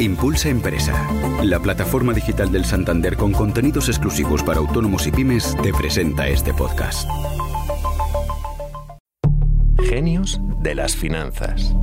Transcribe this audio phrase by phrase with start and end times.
[0.00, 1.08] Impulsa Empresa,
[1.42, 6.54] la plataforma digital del Santander con contenidos exclusivos para autónomos y pymes, te presenta este
[6.54, 7.08] podcast.
[9.88, 11.74] Genios de las finanzas.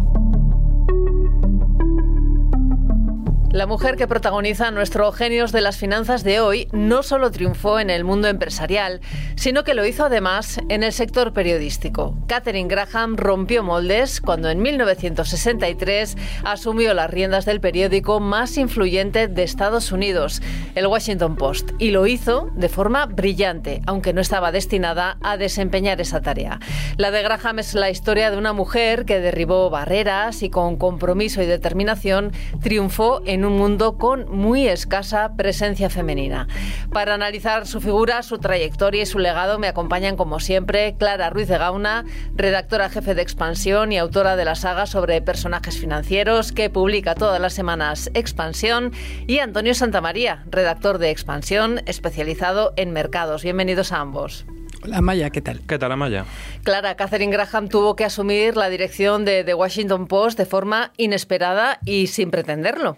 [3.55, 7.89] La mujer que protagoniza nuestro Genios de las Finanzas de hoy no solo triunfó en
[7.89, 8.99] el mundo empresarial,
[9.37, 12.17] sino que lo hizo además en el sector periodístico.
[12.27, 19.43] Catherine Graham rompió moldes cuando en 1963 asumió las riendas del periódico más influyente de
[19.43, 20.41] Estados Unidos,
[20.75, 26.01] el Washington Post, y lo hizo de forma brillante, aunque no estaba destinada a desempeñar
[26.01, 26.59] esa tarea.
[26.97, 31.41] La de Graham es la historia de una mujer que derribó barreras y con compromiso
[31.41, 36.47] y determinación triunfó en un mundo con muy escasa presencia femenina.
[36.91, 41.47] Para analizar su figura, su trayectoria y su legado me acompañan como siempre Clara Ruiz
[41.47, 42.05] de Gauna,
[42.35, 47.41] redactora jefe de Expansión y autora de la saga sobre personajes financieros que publica todas
[47.41, 48.91] las semanas Expansión,
[49.27, 53.43] y Antonio Santamaría, redactor de Expansión, especializado en mercados.
[53.43, 54.45] Bienvenidos a ambos.
[54.83, 55.61] Hola Amaya, ¿qué tal?
[55.67, 56.25] ¿Qué tal Amaya?
[56.63, 61.79] Clara, Catherine Graham tuvo que asumir la dirección de The Washington Post de forma inesperada
[61.85, 62.97] y sin pretenderlo.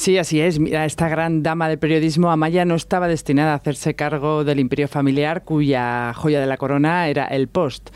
[0.00, 0.58] Sí, así es.
[0.58, 4.88] Mira, esta gran dama del periodismo, Amaya, no estaba destinada a hacerse cargo del imperio
[4.88, 7.90] familiar cuya joya de la corona era el Post.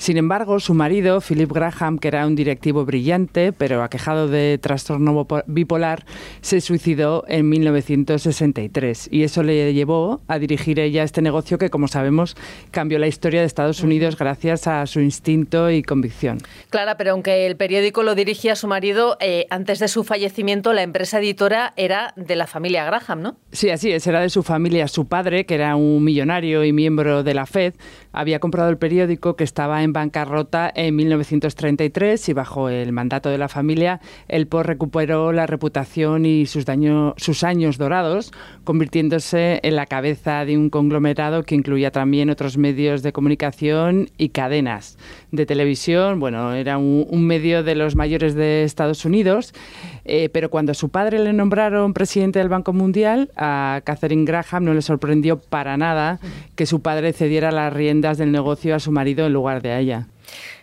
[0.00, 5.26] Sin embargo, su marido, Philip Graham, que era un directivo brillante, pero aquejado de trastorno
[5.46, 6.06] bipolar,
[6.40, 11.86] se suicidó en 1963 y eso le llevó a dirigir ella este negocio que, como
[11.86, 12.34] sabemos,
[12.70, 16.38] cambió la historia de Estados Unidos gracias a su instinto y convicción.
[16.70, 20.82] Clara, pero aunque el periódico lo dirigía su marido, eh, antes de su fallecimiento la
[20.82, 21.20] empresa
[21.76, 23.36] era de la familia Graham, ¿no?
[23.52, 24.88] Sí, así es, era de su familia.
[24.88, 27.74] Su padre, que era un millonario y miembro de la Fed,
[28.12, 33.38] había comprado el periódico que estaba en bancarrota en 1933 y bajo el mandato de
[33.38, 36.64] la familia, el POR recuperó la reputación y sus,
[37.16, 38.32] sus años dorados,
[38.64, 44.30] convirtiéndose en la cabeza de un conglomerado que incluía también otros medios de comunicación y
[44.30, 44.98] cadenas
[45.30, 46.20] de televisión.
[46.20, 49.52] Bueno, era un, medio de los mayores de Estados Unidos,
[50.04, 54.74] eh, pero cuando su padre le nombraron presidente del Banco Mundial, a Catherine Graham no
[54.74, 56.18] le sorprendió para nada
[56.54, 59.78] que su padre cediera las riendas del negocio a su marido en lugar de a
[59.78, 60.06] ella.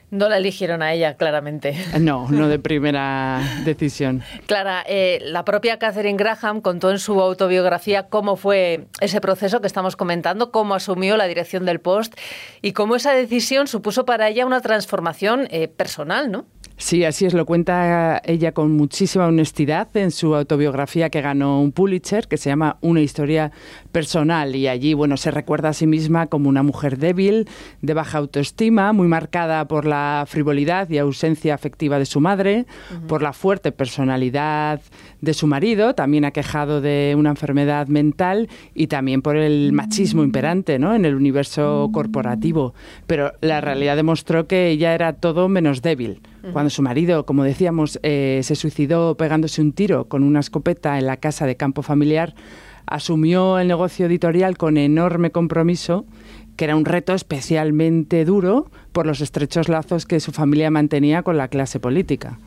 [0.09, 1.75] No la eligieron a ella, claramente.
[1.99, 4.23] No, no de primera decisión.
[4.45, 9.67] Clara, eh, la propia Catherine Graham contó en su autobiografía cómo fue ese proceso que
[9.67, 12.15] estamos comentando, cómo asumió la dirección del Post
[12.61, 16.45] y cómo esa decisión supuso para ella una transformación eh, personal, ¿no?
[16.79, 21.71] Sí, así es, lo cuenta ella con muchísima honestidad en su autobiografía que ganó un
[21.71, 23.51] Pulitzer, que se llama Una historia
[23.91, 27.49] personal, y allí, bueno, se recuerda a sí misma como una mujer débil,
[27.81, 32.67] de baja autoestima, muy marcada por la frivolidad y ausencia afectiva de su madre,
[33.07, 34.79] por la fuerte personalidad
[35.19, 40.77] de su marido, también aquejado de una enfermedad mental, y también por el machismo imperante,
[40.77, 42.75] ¿no?, en el universo corporativo.
[43.07, 46.21] Pero la realidad demostró que ella era todo menos débil.
[46.53, 51.05] Cuando su marido, como decíamos, eh, se suicidó pegándose un tiro con una escopeta en
[51.05, 52.35] la casa de campo familiar,
[52.87, 56.05] asumió el negocio editorial con enorme compromiso
[56.57, 61.37] que era un reto especialmente duro por los estrechos lazos que su familia mantenía con
[61.37, 62.39] la clase política.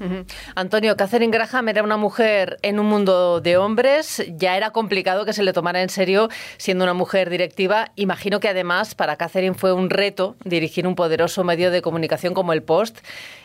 [0.57, 5.33] Antonio, Catherine Graham era una mujer en un mundo de hombres, ya era complicado que
[5.33, 7.93] se le tomara en serio siendo una mujer directiva.
[7.95, 12.53] Imagino que además para Catherine fue un reto dirigir un poderoso medio de comunicación como
[12.53, 12.99] el Post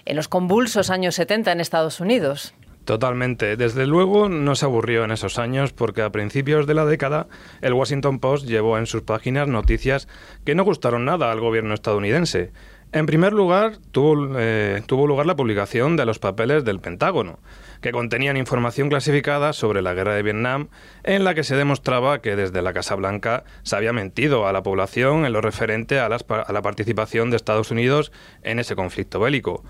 [0.05, 2.55] en los convulsos años 70 en Estados Unidos.
[2.85, 3.57] Totalmente.
[3.57, 7.27] Desde luego no se aburrió en esos años porque a principios de la década
[7.61, 10.07] el Washington Post llevó en sus páginas noticias
[10.45, 12.51] que no gustaron nada al gobierno estadounidense.
[12.91, 17.39] En primer lugar, tuvo, eh, tuvo lugar la publicación de los papeles del Pentágono,
[17.81, 20.69] que contenían información clasificada sobre la guerra de Vietnam,
[21.03, 24.63] en la que se demostraba que desde la Casa Blanca se había mentido a la
[24.63, 28.11] población en lo referente a, a la participación de Estados Unidos
[28.43, 29.63] en ese conflicto bélico.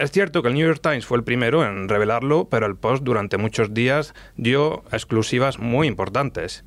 [0.00, 3.04] Es cierto que el New York Times fue el primero en revelarlo, pero el Post
[3.04, 6.64] durante muchos días dio exclusivas muy importantes.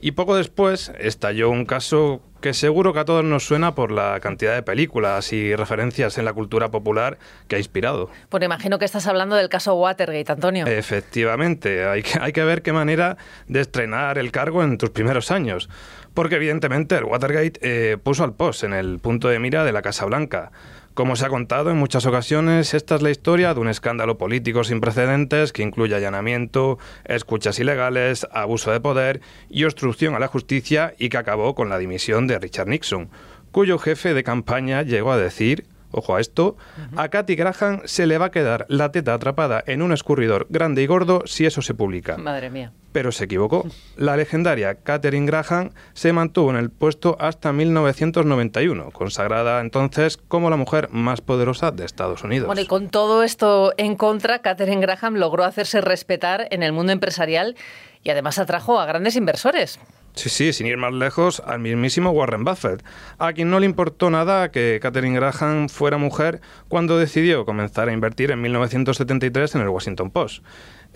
[0.00, 4.20] Y poco después estalló un caso que seguro que a todos nos suena por la
[4.20, 7.18] cantidad de películas y referencias en la cultura popular
[7.48, 8.08] que ha inspirado.
[8.28, 10.64] Pues imagino que estás hablando del caso Watergate, Antonio.
[10.68, 13.16] Efectivamente, hay que, hay que ver qué manera
[13.48, 15.68] de estrenar el cargo en tus primeros años.
[16.14, 19.82] Porque evidentemente el Watergate eh, puso al post en el punto de mira de la
[19.82, 20.52] Casa Blanca.
[20.96, 24.64] Como se ha contado en muchas ocasiones, esta es la historia de un escándalo político
[24.64, 29.20] sin precedentes que incluye allanamiento, escuchas ilegales, abuso de poder
[29.50, 33.10] y obstrucción a la justicia y que acabó con la dimisión de Richard Nixon,
[33.52, 35.66] cuyo jefe de campaña llegó a decir
[35.96, 36.56] ojo a esto,
[36.96, 40.82] a Katy Graham se le va a quedar la teta atrapada en un escurridor grande
[40.82, 42.16] y gordo si eso se publica.
[42.16, 42.72] Madre mía.
[42.92, 43.66] Pero se equivocó.
[43.96, 50.56] La legendaria Katherine Graham se mantuvo en el puesto hasta 1991, consagrada entonces como la
[50.56, 52.46] mujer más poderosa de Estados Unidos.
[52.46, 56.92] Bueno, y con todo esto en contra, Katherine Graham logró hacerse respetar en el mundo
[56.92, 57.56] empresarial
[58.02, 59.78] y además atrajo a grandes inversores.
[60.16, 62.82] Sí, sí, sin ir más lejos, al mismísimo Warren Buffett,
[63.18, 67.92] a quien no le importó nada que Katherine Graham fuera mujer cuando decidió comenzar a
[67.92, 70.42] invertir en 1973 en el Washington Post.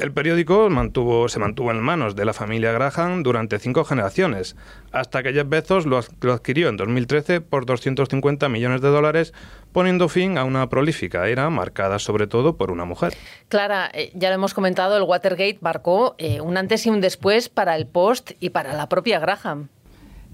[0.01, 4.57] El periódico mantuvo, se mantuvo en manos de la familia Graham durante cinco generaciones,
[4.93, 9.35] hasta que Jeff Bezos lo, adquirió en 2013 por 250 millones de dólares,
[9.73, 13.13] poniendo fin a una prolífica era marcada sobre todo por una mujer.
[13.49, 17.51] Clara, eh, ya lo hemos comentado, el Watergate marcó eh, un antes y un después
[17.51, 19.69] para el Post y para la propia Graham.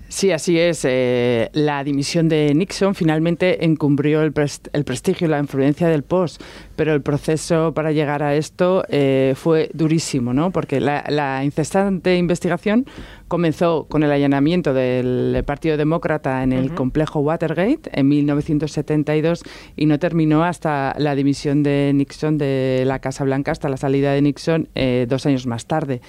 [0.09, 0.85] Sí, así es.
[0.85, 6.41] Eh, la dimisión de Nixon finalmente encumbrió el, prestigio y la influencia del post,
[6.77, 10.53] pero el proceso para llegar a esto eh, fue durísimo, ¿no?
[10.53, 12.87] Porque la, incesante investigación
[13.27, 19.43] comenzó con el allanamiento del Partido Demócrata en el complejo Watergate en 1972
[19.77, 24.13] y no terminó hasta la dimisión de Nixon de la Casa Blanca, hasta la salida
[24.13, 26.01] de Nixon eh, dos años más tarde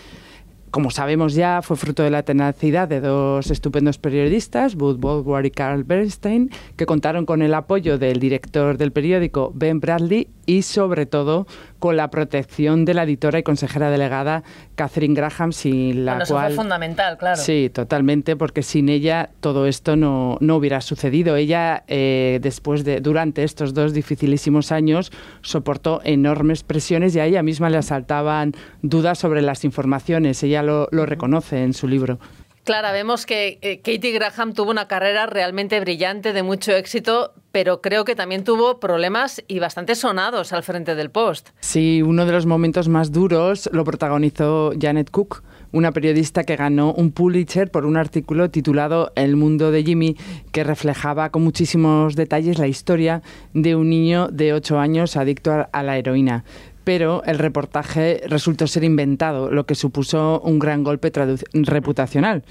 [0.71, 5.51] como sabemos ya, fue fruto de la tenacidad de dos estupendos periodistas, Bud Woodward y
[5.51, 11.05] Carl Bernstein, que contaron con el apoyo del director del periódico, Ben Bradley, y sobre
[11.05, 11.47] todo
[11.79, 14.43] con la protección de la editora y consejera delegada
[14.75, 16.45] Catherine Graham, sin la bueno, cual...
[16.45, 17.41] Eso fue fundamental, claro.
[17.41, 21.35] Sí, totalmente, porque sin ella todo esto no, no hubiera sucedido.
[21.35, 27.43] Ella, eh, después de, durante estos dos dificilísimos años, soportó enormes presiones y a ella
[27.43, 30.41] misma le asaltaban dudas sobre las informaciones.
[30.43, 32.19] Ella lo, lo reconoce en su libro.
[32.67, 37.81] Clara, vemos que eh, Katie Graham tuvo una carrera realmente brillante, de mucho éxito, pero
[37.81, 41.49] creo que también tuvo problemas y bastante sonados al frente del post.
[41.59, 46.93] Sí, uno de los momentos más duros lo protagonizó Janet Cook, una periodista que ganó
[46.93, 50.15] un Pulitzer por un artículo titulado El mundo de Jimmy,
[50.51, 53.23] que reflejaba con muchísimos detalles la historia
[53.55, 56.43] de un niño de 8 años adicto a la heroína
[56.83, 61.11] pero el reportaje resultó ser inventado, lo que supuso un gran golpe
[61.51, 62.45] reputacional.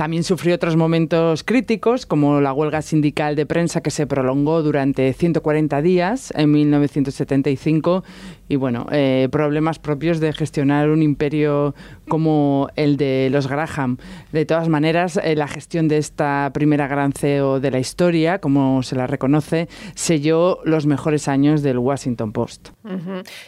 [0.00, 5.12] También sufrió otros momentos críticos, como la huelga sindical de prensa que se prolongó durante
[5.12, 8.02] 140 días en 1975
[8.50, 11.74] y bueno, eh, problemas propios de gestionar un imperio
[12.08, 13.98] como el de los Graham.
[14.32, 18.82] De todas maneras, eh, la gestión de esta primera gran CEO de la historia, como
[18.82, 22.70] se la reconoce, selló los mejores años del Washington Post.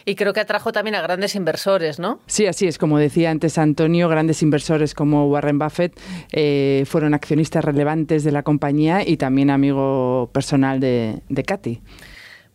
[0.05, 2.21] Y creo que atrajo también a grandes inversores, ¿no?
[2.27, 2.77] Sí, así es.
[2.77, 5.99] Como decía antes Antonio, grandes inversores como Warren Buffett
[6.45, 11.79] eh, fueron accionistas relevantes de la compañía y también amigo personal de, de Katy.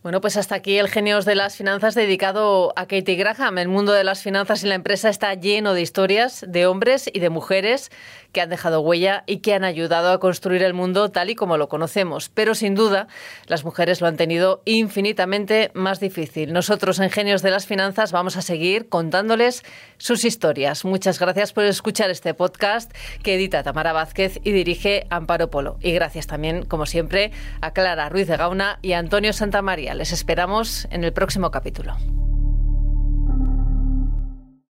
[0.01, 3.57] Bueno, pues hasta aquí el Genios de las Finanzas dedicado a Katie Graham.
[3.57, 7.19] El mundo de las finanzas y la empresa está lleno de historias de hombres y
[7.19, 7.91] de mujeres
[8.31, 11.57] que han dejado huella y que han ayudado a construir el mundo tal y como
[11.57, 12.29] lo conocemos.
[12.29, 13.07] Pero sin duda,
[13.47, 16.53] las mujeres lo han tenido infinitamente más difícil.
[16.53, 19.65] Nosotros en Genios de las Finanzas vamos a seguir contándoles
[19.97, 20.85] sus historias.
[20.85, 22.89] Muchas gracias por escuchar este podcast
[23.21, 25.77] que edita Tamara Vázquez y dirige Amparo Polo.
[25.81, 29.88] Y gracias también, como siempre, a Clara Ruiz de Gauna y a Antonio Santamaría.
[29.93, 31.95] Les esperamos en el próximo capítulo.